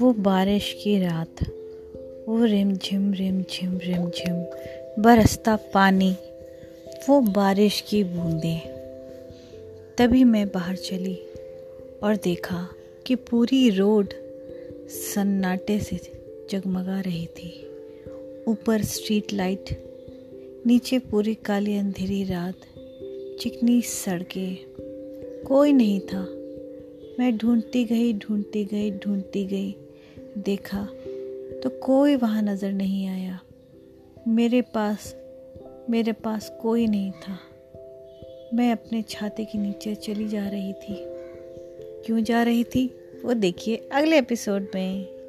वो 0.00 0.12
बारिश 0.12 0.80
की 0.84 0.98
रात, 0.98 1.42
वो 2.28 2.44
रिम 2.44 2.76
झिम 2.76 3.12
रिम 3.12 3.42
झिम 3.42 3.78
रिम 3.78 4.10
झिम, 4.10 4.44
बरसता 5.02 5.56
पानी, 5.56 6.16
वो 7.08 7.20
बारिश 7.20 7.80
की 7.80 8.04
बूंदें। 8.04 8.60
तभी 9.98 10.24
मैं 10.24 10.48
बाहर 10.48 10.76
चली 10.76 11.18
और 12.02 12.16
देखा 12.16 12.68
कि 13.06 13.14
पूरी 13.14 13.70
रोड 13.70 14.08
सन्नाटे 14.88 15.78
से 15.78 16.00
जगमगा 16.50 17.00
रही 17.00 17.26
थी। 17.26 17.70
ऊपर 18.48 18.82
स्ट्रीट 18.82 19.32
लाइट, 19.32 19.84
नीचे 20.66 20.98
पूरी 20.98 21.34
काली 21.34 21.76
अंधेरी 21.76 22.24
रात, 22.24 22.56
चिकनी 23.40 23.82
सड़कें। 23.82 24.56
कोई 25.42 25.72
नहीं 25.72 26.00
था। 26.00 26.22
मैं 27.18 27.36
ढूंढती 27.36 27.84
गई 27.84 28.12
ढूंढती 28.12 28.64
गई 28.64 28.90
ढूंढती 28.90 29.44
गई। 29.44 29.76
देखा 30.38 30.88
तो 31.62 31.70
कोई 31.70 32.16
वहाँ 32.16 32.42
नज़र 32.42 32.72
नहीं 32.72 33.06
आया। 33.06 33.40
मेरे 34.28 34.62
पास 34.62 35.16
मेरे 35.90 36.12
पास 36.12 36.58
कोई 36.60 36.86
नहीं 36.86 37.10
था। 37.10 37.38
मैं 38.54 38.72
अपने 38.72 39.02
छाते 39.02 39.44
के 39.44 39.58
नीचे 39.58 39.94
चली 39.94 40.28
जा 40.28 40.48
रही 40.48 40.72
थी। 40.72 40.96
क्यों 42.06 42.22
जा 42.22 42.42
रही 42.42 42.64
थी? 42.64 42.94
वो 43.24 43.34
देखिए 43.34 43.88
अगले 43.92 44.18
एपिसोड 44.18 44.66
में। 44.74 45.19